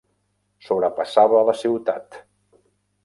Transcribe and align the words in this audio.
Sobrepassava 0.69 1.43
la 1.51 1.57
ciutat. 1.61 2.21